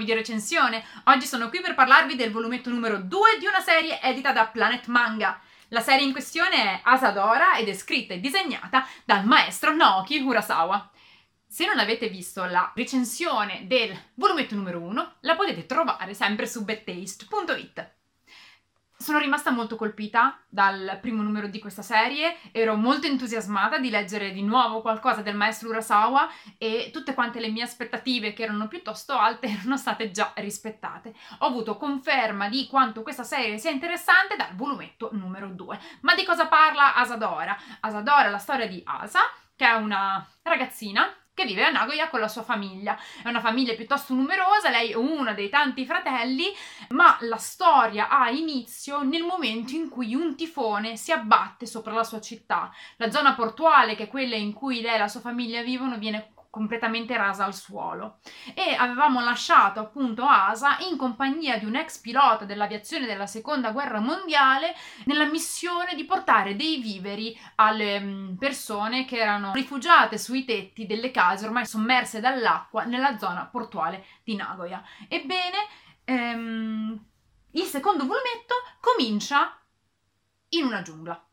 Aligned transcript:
video 0.00 0.14
recensione. 0.14 0.82
Oggi 1.04 1.26
sono 1.26 1.50
qui 1.50 1.60
per 1.60 1.74
parlarvi 1.74 2.16
del 2.16 2.32
volumetto 2.32 2.70
numero 2.70 2.96
2 2.96 3.36
di 3.38 3.44
una 3.44 3.60
serie 3.60 4.00
edita 4.00 4.32
da 4.32 4.46
Planet 4.46 4.86
Manga. 4.86 5.38
La 5.68 5.80
serie 5.80 6.06
in 6.06 6.12
questione 6.12 6.56
è 6.56 6.80
Asadora 6.82 7.56
ed 7.56 7.68
è 7.68 7.74
scritta 7.74 8.14
e 8.14 8.20
disegnata 8.20 8.86
dal 9.04 9.26
maestro 9.26 9.74
Naoki 9.74 10.18
Urasawa. 10.18 10.90
Se 11.46 11.66
non 11.66 11.78
avete 11.78 12.08
visto 12.08 12.44
la 12.46 12.72
recensione 12.74 13.66
del 13.66 13.94
volumetto 14.14 14.54
numero 14.54 14.80
1, 14.80 15.16
la 15.20 15.36
potete 15.36 15.66
trovare 15.66 16.14
sempre 16.14 16.46
su 16.46 16.64
bettaste.it. 16.64 17.99
Sono 19.00 19.16
rimasta 19.16 19.50
molto 19.50 19.76
colpita 19.76 20.38
dal 20.46 20.98
primo 21.00 21.22
numero 21.22 21.46
di 21.46 21.58
questa 21.58 21.80
serie, 21.80 22.36
ero 22.52 22.76
molto 22.76 23.06
entusiasmata 23.06 23.78
di 23.78 23.88
leggere 23.88 24.30
di 24.30 24.42
nuovo 24.42 24.82
qualcosa 24.82 25.22
del 25.22 25.34
maestro 25.34 25.70
Urasawa 25.70 26.28
e 26.58 26.90
tutte 26.92 27.14
quante 27.14 27.40
le 27.40 27.48
mie 27.48 27.62
aspettative, 27.62 28.34
che 28.34 28.42
erano 28.42 28.68
piuttosto 28.68 29.14
alte, 29.16 29.46
erano 29.58 29.78
state 29.78 30.10
già 30.10 30.34
rispettate. 30.36 31.14
Ho 31.38 31.46
avuto 31.46 31.78
conferma 31.78 32.50
di 32.50 32.66
quanto 32.66 33.00
questa 33.00 33.24
serie 33.24 33.56
sia 33.56 33.70
interessante 33.70 34.36
dal 34.36 34.54
volumetto 34.54 35.08
numero 35.12 35.48
2. 35.48 35.80
Ma 36.02 36.14
di 36.14 36.26
cosa 36.26 36.46
parla 36.46 36.94
Asadora? 36.94 37.56
Asadora 37.80 38.26
è 38.26 38.30
la 38.30 38.36
storia 38.36 38.68
di 38.68 38.82
Asa, 38.84 39.20
che 39.56 39.66
è 39.66 39.72
una 39.72 40.28
ragazzina 40.42 41.10
che 41.40 41.46
vive 41.46 41.64
a 41.64 41.70
Nagoya 41.70 42.08
con 42.10 42.20
la 42.20 42.28
sua 42.28 42.42
famiglia. 42.42 42.98
È 43.22 43.28
una 43.28 43.40
famiglia 43.40 43.74
piuttosto 43.74 44.12
numerosa, 44.12 44.68
lei 44.68 44.90
è 44.90 44.94
uno 44.94 45.32
dei 45.32 45.48
tanti 45.48 45.86
fratelli, 45.86 46.52
ma 46.90 47.16
la 47.20 47.38
storia 47.38 48.08
ha 48.10 48.28
inizio 48.28 49.02
nel 49.02 49.22
momento 49.22 49.74
in 49.74 49.88
cui 49.88 50.14
un 50.14 50.36
tifone 50.36 50.96
si 50.96 51.12
abbatte 51.12 51.64
sopra 51.64 51.94
la 51.94 52.04
sua 52.04 52.20
città. 52.20 52.70
La 52.96 53.10
zona 53.10 53.34
portuale, 53.34 53.96
che 53.96 54.04
è 54.04 54.08
quella 54.08 54.36
in 54.36 54.52
cui 54.52 54.82
lei 54.82 54.96
e 54.96 54.98
la 54.98 55.08
sua 55.08 55.20
famiglia 55.20 55.62
vivono, 55.62 55.96
viene 55.96 56.32
completamente 56.50 57.16
rasa 57.16 57.44
al 57.44 57.54
suolo 57.54 58.18
e 58.54 58.74
avevamo 58.74 59.20
lasciato 59.20 59.78
appunto 59.78 60.24
Asa 60.24 60.78
in 60.80 60.96
compagnia 60.96 61.58
di 61.58 61.64
un 61.64 61.76
ex 61.76 62.00
pilota 62.00 62.44
dell'aviazione 62.44 63.06
della 63.06 63.26
seconda 63.26 63.70
guerra 63.70 64.00
mondiale 64.00 64.74
nella 65.04 65.26
missione 65.26 65.94
di 65.94 66.04
portare 66.04 66.56
dei 66.56 66.78
viveri 66.78 67.38
alle 67.54 68.00
mm, 68.00 68.34
persone 68.34 69.04
che 69.04 69.18
erano 69.18 69.52
rifugiate 69.52 70.18
sui 70.18 70.44
tetti 70.44 70.86
delle 70.86 71.12
case 71.12 71.46
ormai 71.46 71.66
sommerse 71.66 72.18
dall'acqua 72.18 72.82
nella 72.82 73.16
zona 73.16 73.46
portuale 73.46 74.04
di 74.24 74.34
Nagoya. 74.34 74.82
Ebbene, 75.08 75.58
ehm, 76.04 77.04
il 77.52 77.64
secondo 77.64 78.06
volumetto 78.06 78.54
comincia 78.80 79.56
in 80.50 80.64
una 80.64 80.82
giungla. 80.82 81.29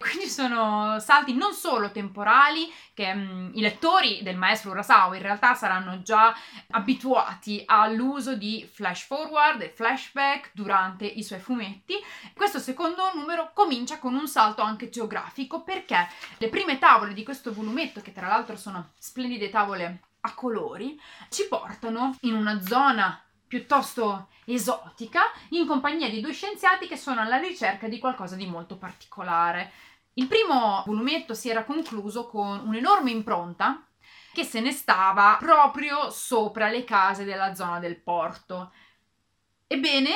Quindi 0.00 0.30
sono 0.30 0.98
salti 0.98 1.34
non 1.34 1.52
solo 1.52 1.90
temporali, 1.90 2.72
che 2.94 3.12
mh, 3.12 3.50
i 3.52 3.60
lettori 3.60 4.22
del 4.22 4.38
maestro 4.38 4.70
Urasawa 4.70 5.14
in 5.14 5.20
realtà 5.20 5.52
saranno 5.52 6.00
già 6.00 6.34
abituati 6.70 7.62
all'uso 7.66 8.34
di 8.34 8.66
flash 8.72 9.04
forward 9.04 9.60
e 9.60 9.68
flashback 9.68 10.52
durante 10.54 11.04
i 11.04 11.22
suoi 11.22 11.40
fumetti. 11.40 11.96
Questo 12.34 12.58
secondo 12.58 13.12
numero 13.12 13.50
comincia 13.52 13.98
con 13.98 14.14
un 14.14 14.26
salto 14.26 14.62
anche 14.62 14.88
geografico 14.88 15.62
perché 15.62 16.08
le 16.38 16.48
prime 16.48 16.78
tavole 16.78 17.12
di 17.12 17.22
questo 17.22 17.52
volumetto, 17.52 18.00
che 18.00 18.14
tra 18.14 18.26
l'altro 18.26 18.56
sono 18.56 18.92
splendide 18.98 19.50
tavole 19.50 20.00
a 20.20 20.32
colori, 20.32 20.98
ci 21.28 21.46
portano 21.46 22.16
in 22.22 22.32
una 22.32 22.58
zona 22.62 23.22
piuttosto 23.50 24.28
esotica 24.44 25.22
in 25.48 25.66
compagnia 25.66 26.08
di 26.08 26.20
due 26.20 26.32
scienziati 26.32 26.86
che 26.86 26.96
sono 26.96 27.20
alla 27.20 27.36
ricerca 27.36 27.88
di 27.88 27.98
qualcosa 27.98 28.36
di 28.36 28.46
molto 28.46 28.76
particolare. 28.76 29.72
Il 30.14 30.28
primo 30.28 30.84
volumetto 30.86 31.34
si 31.34 31.50
era 31.50 31.64
concluso 31.64 32.28
con 32.28 32.60
un'enorme 32.64 33.10
impronta 33.10 33.84
che 34.32 34.44
se 34.44 34.60
ne 34.60 34.70
stava 34.70 35.36
proprio 35.40 36.10
sopra 36.10 36.68
le 36.68 36.84
case 36.84 37.24
della 37.24 37.52
zona 37.56 37.80
del 37.80 37.96
porto. 37.96 38.70
Ebbene, 39.66 40.10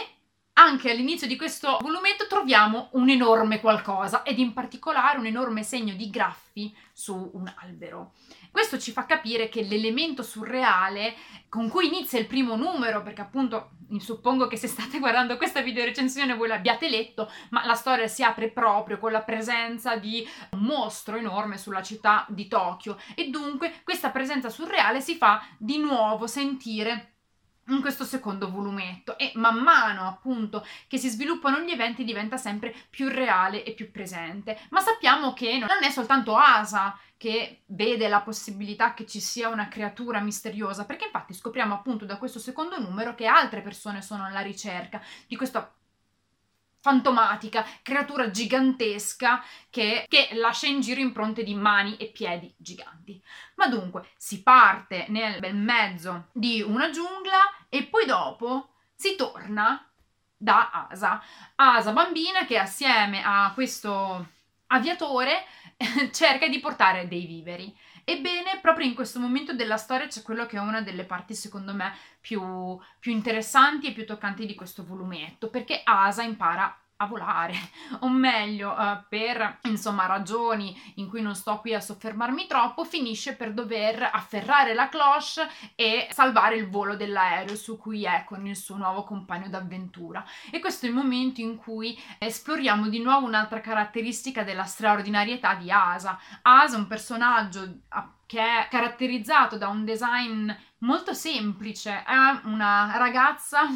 anche 0.55 0.91
all'inizio 0.91 1.27
di 1.27 1.37
questo 1.37 1.79
volumetto 1.81 2.27
troviamo 2.27 2.89
un 2.93 3.09
enorme 3.09 3.61
qualcosa 3.61 4.23
ed 4.23 4.39
in 4.39 4.53
particolare 4.53 5.19
un 5.19 5.27
enorme 5.27 5.63
segno 5.63 5.95
di 5.95 6.11
graffi 6.11 6.75
su 6.93 7.31
un 7.35 7.53
albero. 7.57 8.13
Questo 8.53 8.79
ci 8.79 8.93
fa 8.93 9.05
capire 9.05 9.49
che 9.49 9.63
l'elemento 9.63 10.23
surreale 10.23 11.15
con 11.49 11.69
cui 11.69 11.89
inizia 11.89 12.21
il 12.21 12.27
primo 12.27 12.55
numero, 12.55 13.03
perché 13.03 13.21
appunto 13.21 13.71
suppongo 13.99 14.47
che 14.47 14.57
se 14.57 14.69
state 14.69 15.01
guardando 15.01 15.37
questa 15.37 15.61
video 15.61 15.85
recensione 15.85 16.35
voi 16.35 16.47
l'abbiate 16.47 16.89
letto, 16.89 17.29
ma 17.51 17.67
la 17.67 17.75
storia 17.75 18.07
si 18.07 18.23
apre 18.23 18.49
proprio 18.51 18.99
con 18.99 19.11
la 19.11 19.23
presenza 19.23 19.97
di 19.97 20.27
un 20.53 20.61
mostro 20.61 21.17
enorme 21.17 21.59
sulla 21.59 21.83
città 21.83 22.27
di 22.29 22.47
Tokyo 22.47 22.97
e 23.17 23.29
dunque 23.29 23.81
questa 23.83 24.11
presenza 24.11 24.51
surreale 24.51 25.01
si 25.01 25.17
fa 25.17 25.45
di 25.59 25.79
nuovo 25.79 26.29
sentire 26.29 27.14
in 27.69 27.81
questo 27.81 28.05
secondo 28.05 28.51
volumetto. 28.51 29.17
E 29.19 29.33
man 29.35 29.59
mano 29.59 30.07
appunto 30.07 30.65
che 30.87 30.99
si 30.99 31.09
sviluppano 31.09 31.61
gli 31.61 31.71
eventi 31.71 32.05
diventa 32.05 32.37
sempre 32.37 32.75
più 32.91 33.09
reale 33.09 33.65
e 33.65 33.73
più 33.73 33.91
presente. 33.91 34.59
Ma 34.71 34.81
sappiamo 34.81 35.33
che 35.33 35.59
non 35.59 35.83
è 35.83 35.91
soltanto 35.91 36.37
Asa 36.37 36.99
che 37.17 37.63
vede 37.67 38.09
la 38.09 38.21
possibilità 38.21 38.93
che 38.93 39.07
ci 39.07 39.21
sia 39.21 39.49
una 39.49 39.69
creatura 39.69 40.21
misteriosa 40.21 40.85
perché 40.85 41.07
infatti 41.07 41.33
scopriamo 41.33 41.73
appunto 41.73 42.05
da 42.05 42.19
questo 42.19 42.39
secondo 42.39 42.79
numero 42.79 43.15
che 43.15 43.27
altre 43.27 43.63
persone 43.63 44.03
sono 44.03 44.25
alla 44.25 44.41
ricerca 44.41 45.01
di 45.27 45.37
questa 45.37 45.75
fantomatica, 46.85 47.65
creatura 47.81 48.31
gigantesca 48.31 49.43
che, 49.71 50.05
che, 50.07 50.29
lascia 50.35 50.67
in 50.67 50.83
giro 50.83 51.01
impronte 51.01 51.43
di 51.43 51.55
mani 51.55 51.97
e 51.97 52.09
piedi 52.09 52.55
giganti. 52.59 53.19
Ma 53.55 53.69
dunque 53.69 54.11
si 54.19 54.43
parte 54.43 55.07
nel 55.09 55.41
bel 55.41 55.55
mezzo 55.55 56.27
di 56.33 56.61
una 56.61 56.91
giungla 56.91 57.39
e 57.71 57.85
poi 57.85 58.05
dopo 58.05 58.75
si 58.95 59.17
torna 59.17 59.91
da 60.37 60.89
Asa. 60.91 61.23
Asa 61.55 61.93
bambina 61.93 62.45
che 62.45 62.59
assieme 62.59 63.23
a 63.25 63.51
questo 63.55 64.29
aviatore 64.67 65.47
cerca 66.13 66.49
di 66.49 66.61
portare 66.61 67.09
dei 67.09 67.25
viveri. 67.25 67.75
Ebbene, 68.05 68.61
proprio 68.61 68.87
in 68.87 68.95
questo 68.95 69.19
momento 69.19 69.55
della 69.55 69.79
storia 69.79 70.07
c'è 70.07 70.23
quello 70.23 70.45
che 70.47 70.57
è 70.57 70.61
una 70.61 70.83
delle 70.83 71.05
parti, 71.05 71.35
secondo 71.35 71.75
me, 71.75 71.93
più, 72.21 72.79
più 72.99 73.13
interessanti 73.13 73.87
e 73.89 73.93
più 73.93 74.05
toccanti 74.05 74.45
di 74.45 74.55
questo 74.55 74.85
volumetto, 74.85 75.49
perché 75.49 75.81
Asa 75.83 76.23
impara 76.23 76.84
a 77.05 77.07
volare, 77.07 77.55
o 78.01 78.09
meglio, 78.09 78.71
uh, 78.73 79.03
per 79.09 79.59
insomma 79.63 80.07
ragioni 80.07 80.77
in 80.97 81.09
cui 81.09 81.23
non 81.23 81.35
sto 81.35 81.59
qui 81.61 81.75
a 81.75 81.81
soffermarmi 81.81 82.47
troppo, 82.47 82.85
finisce 82.85 83.35
per 83.35 83.53
dover 83.53 84.11
afferrare 84.13 84.75
la 84.75 84.89
cloche 84.89 85.03
e 85.75 86.09
salvare 86.11 86.57
il 86.57 86.69
volo 86.69 86.97
dell'aereo 86.97 87.55
su 87.57 87.79
cui 87.79 88.05
è 88.05 88.25
con 88.27 88.47
il 88.47 88.57
suo 88.57 88.77
nuovo 88.77 89.05
compagno 89.05 89.49
d'avventura. 89.49 90.25
E 90.51 90.59
questo 90.59 90.87
è 90.87 90.89
il 90.89 90.95
momento 90.95 91.41
in 91.41 91.57
cui 91.57 91.99
esploriamo 92.19 92.89
di 92.89 93.01
nuovo 93.01 93.27
un'altra 93.27 93.61
caratteristica 93.61 94.43
della 94.43 94.65
straordinarietà 94.65 95.55
di 95.55 95.71
Asa. 95.71 96.19
Asa 96.43 96.77
è 96.77 96.79
un 96.79 96.87
personaggio 96.87 97.81
che 98.27 98.41
è 98.41 98.69
caratterizzato 98.69 99.57
da 99.59 99.69
un 99.69 99.85
design 99.85 100.51
molto 100.79 101.15
semplice, 101.15 102.03
è 102.03 102.41
una 102.45 102.97
ragazza 102.97 103.67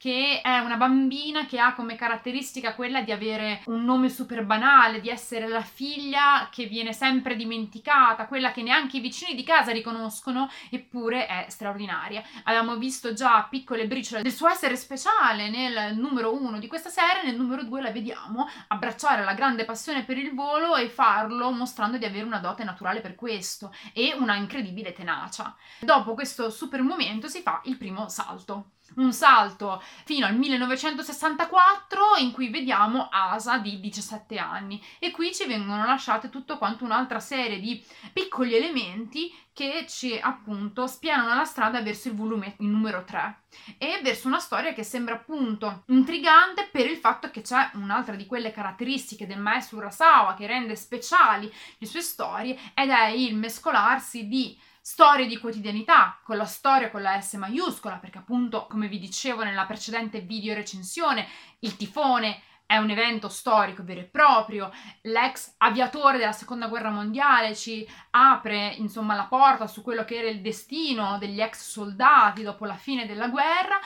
che 0.00 0.40
è 0.40 0.58
una 0.60 0.78
bambina 0.78 1.44
che 1.44 1.58
ha 1.58 1.74
come 1.74 1.94
caratteristica 1.94 2.74
quella 2.74 3.02
di 3.02 3.12
avere 3.12 3.60
un 3.66 3.84
nome 3.84 4.08
super 4.08 4.46
banale, 4.46 5.02
di 5.02 5.10
essere 5.10 5.46
la 5.46 5.60
figlia 5.60 6.48
che 6.50 6.64
viene 6.64 6.94
sempre 6.94 7.36
dimenticata, 7.36 8.26
quella 8.26 8.50
che 8.50 8.62
neanche 8.62 8.96
i 8.96 9.00
vicini 9.00 9.34
di 9.34 9.44
casa 9.44 9.72
riconoscono, 9.72 10.50
eppure 10.70 11.26
è 11.26 11.44
straordinaria. 11.48 12.22
Abbiamo 12.44 12.76
visto 12.76 13.12
già 13.12 13.46
piccole 13.50 13.86
briciole 13.86 14.22
del 14.22 14.32
suo 14.32 14.48
essere 14.48 14.74
speciale 14.76 15.50
nel 15.50 15.94
numero 15.96 16.34
uno 16.34 16.58
di 16.58 16.66
questa 16.66 16.88
serie, 16.88 17.22
nel 17.22 17.36
numero 17.36 17.62
due 17.64 17.82
la 17.82 17.90
vediamo 17.90 18.48
abbracciare 18.68 19.22
la 19.22 19.34
grande 19.34 19.66
passione 19.66 20.04
per 20.04 20.16
il 20.16 20.32
volo 20.32 20.76
e 20.76 20.88
farlo 20.88 21.50
mostrando 21.50 21.98
di 21.98 22.06
avere 22.06 22.24
una 22.24 22.38
dote 22.38 22.64
naturale 22.64 23.02
per 23.02 23.14
questo 23.14 23.70
e 23.92 24.14
una 24.18 24.36
incredibile 24.36 24.94
tenacia. 24.94 25.54
Dopo 25.80 26.14
questo 26.14 26.48
super 26.48 26.80
momento 26.80 27.28
si 27.28 27.42
fa 27.42 27.60
il 27.64 27.76
primo 27.76 28.08
salto 28.08 28.70
un 28.96 29.12
salto 29.12 29.82
fino 30.04 30.26
al 30.26 30.36
1964 30.36 32.16
in 32.18 32.32
cui 32.32 32.48
vediamo 32.48 33.08
Asa 33.10 33.58
di 33.58 33.80
17 33.80 34.38
anni. 34.38 34.82
E 34.98 35.10
qui 35.10 35.34
ci 35.34 35.46
vengono 35.46 35.84
lasciate 35.84 36.28
tutto 36.28 36.58
quanto 36.58 36.84
un'altra 36.84 37.20
serie 37.20 37.60
di 37.60 37.82
piccoli 38.12 38.54
elementi 38.54 39.32
che 39.52 39.84
ci 39.88 40.18
appunto 40.18 40.86
spianano 40.86 41.34
la 41.34 41.44
strada 41.44 41.82
verso 41.82 42.08
il 42.08 42.14
volume 42.14 42.54
il 42.60 42.68
numero 42.68 43.04
3 43.04 43.40
e 43.78 44.00
verso 44.02 44.28
una 44.28 44.38
storia 44.38 44.72
che 44.72 44.84
sembra 44.84 45.16
appunto 45.16 45.82
intrigante 45.88 46.68
per 46.70 46.86
il 46.86 46.96
fatto 46.96 47.30
che 47.30 47.42
c'è 47.42 47.70
un'altra 47.74 48.14
di 48.14 48.26
quelle 48.26 48.52
caratteristiche 48.52 49.26
del 49.26 49.38
maestro 49.38 49.78
Urasawa 49.78 50.34
che 50.34 50.46
rende 50.46 50.76
speciali 50.76 51.52
le 51.78 51.86
sue 51.86 52.00
storie 52.00 52.56
ed 52.74 52.90
è 52.90 53.08
il 53.08 53.36
mescolarsi 53.36 54.28
di 54.28 54.56
storie 54.80 55.26
di 55.26 55.38
quotidianità, 55.38 56.20
con 56.24 56.36
la 56.36 56.44
storia 56.44 56.90
con 56.90 57.02
la 57.02 57.20
S 57.20 57.34
maiuscola, 57.34 57.96
perché 57.96 58.18
appunto, 58.18 58.66
come 58.66 58.88
vi 58.88 58.98
dicevo 58.98 59.44
nella 59.44 59.66
precedente 59.66 60.20
video 60.20 60.54
recensione, 60.54 61.26
il 61.60 61.76
tifone 61.76 62.42
è 62.70 62.76
un 62.76 62.88
evento 62.88 63.28
storico 63.28 63.82
vero 63.82 63.98
e 63.98 64.04
proprio, 64.04 64.70
l'ex 65.02 65.54
aviatore 65.58 66.18
della 66.18 66.30
seconda 66.30 66.68
guerra 66.68 66.90
mondiale 66.90 67.56
ci 67.56 67.84
apre 68.10 68.74
insomma 68.78 69.16
la 69.16 69.24
porta 69.24 69.66
su 69.66 69.82
quello 69.82 70.04
che 70.04 70.18
era 70.18 70.28
il 70.28 70.40
destino 70.40 71.18
degli 71.18 71.40
ex 71.40 71.68
soldati 71.68 72.44
dopo 72.44 72.66
la 72.66 72.76
fine 72.76 73.06
della 73.06 73.26
guerra 73.26 73.76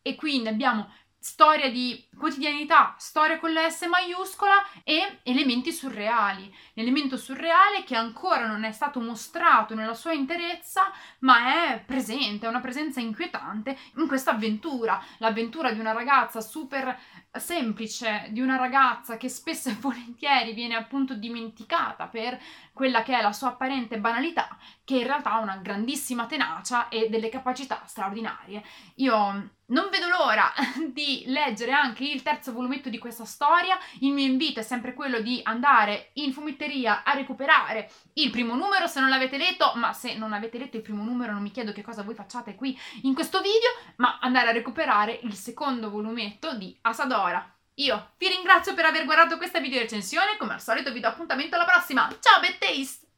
e 0.00 0.14
quindi 0.14 0.48
abbiamo 0.48 0.90
storia 1.20 1.70
di 1.70 2.08
quotidianità, 2.16 2.94
storia 2.96 3.38
con 3.38 3.52
la 3.52 3.68
S 3.68 3.84
maiuscola 3.84 4.54
e 4.82 5.20
elementi 5.22 5.70
surreali. 5.70 6.52
L'elemento 6.72 7.18
surreale 7.18 7.84
che 7.84 7.94
ancora 7.94 8.46
non 8.46 8.64
è 8.64 8.72
stato 8.72 9.00
mostrato 9.00 9.74
nella 9.74 9.92
sua 9.92 10.12
interezza, 10.12 10.90
ma 11.20 11.72
è 11.72 11.84
presente, 11.84 12.46
è 12.46 12.48
una 12.48 12.60
presenza 12.60 13.00
inquietante 13.00 13.76
in 13.96 14.08
questa 14.08 14.30
avventura, 14.30 15.02
l'avventura 15.18 15.72
di 15.72 15.78
una 15.78 15.92
ragazza 15.92 16.40
super 16.40 16.98
semplice, 17.32 18.28
di 18.30 18.40
una 18.40 18.56
ragazza 18.56 19.18
che 19.18 19.28
spesso 19.28 19.68
e 19.68 19.76
volentieri 19.78 20.54
viene 20.54 20.74
appunto 20.74 21.14
dimenticata 21.14 22.06
per 22.06 22.40
quella 22.72 23.02
che 23.02 23.16
è 23.16 23.20
la 23.20 23.32
sua 23.32 23.48
apparente 23.48 23.98
banalità, 23.98 24.56
che 24.84 24.96
in 24.96 25.04
realtà 25.04 25.32
ha 25.32 25.40
una 25.40 25.56
grandissima 25.56 26.24
tenacia 26.24 26.88
e 26.88 27.10
delle 27.10 27.28
capacità 27.28 27.82
straordinarie. 27.84 28.64
Io 28.96 29.58
non 29.70 29.88
vedo 29.90 30.08
l'ora 30.08 30.52
di 30.92 31.24
leggere 31.26 31.72
anche 31.72 32.04
il 32.04 32.22
terzo 32.22 32.52
volumetto 32.52 32.88
di 32.88 32.98
questa 32.98 33.24
storia. 33.24 33.78
Il 34.00 34.12
mio 34.12 34.24
invito 34.24 34.60
è 34.60 34.62
sempre 34.62 34.94
quello 34.94 35.20
di 35.20 35.40
andare 35.42 36.10
in 36.14 36.32
fumetteria 36.32 37.02
a 37.02 37.12
recuperare 37.14 37.90
il 38.14 38.30
primo 38.30 38.54
numero 38.54 38.86
se 38.86 39.00
non 39.00 39.08
l'avete 39.08 39.36
letto, 39.36 39.72
ma 39.76 39.92
se 39.92 40.16
non 40.16 40.32
avete 40.32 40.58
letto 40.58 40.76
il 40.76 40.82
primo 40.82 41.02
numero 41.02 41.32
non 41.32 41.42
mi 41.42 41.50
chiedo 41.50 41.72
che 41.72 41.82
cosa 41.82 42.02
voi 42.02 42.14
facciate 42.14 42.54
qui 42.54 42.78
in 43.02 43.14
questo 43.14 43.40
video, 43.40 43.70
ma 43.96 44.18
andare 44.20 44.48
a 44.50 44.52
recuperare 44.52 45.18
il 45.22 45.34
secondo 45.34 45.90
volumetto 45.90 46.54
di 46.54 46.76
Asadora. 46.82 47.54
Io 47.74 48.12
vi 48.18 48.28
ringrazio 48.28 48.74
per 48.74 48.84
aver 48.84 49.04
guardato 49.04 49.38
questa 49.38 49.60
video 49.60 49.80
recensione, 49.80 50.36
come 50.38 50.52
al 50.52 50.60
solito 50.60 50.92
vi 50.92 51.00
do 51.00 51.08
appuntamento 51.08 51.54
alla 51.54 51.64
prossima. 51.64 52.08
Ciao 52.20 52.40
Taste! 52.58 53.09